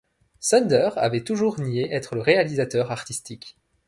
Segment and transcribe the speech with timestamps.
[0.39, 3.55] Sander avait toujours nié être le réalisateur artistique.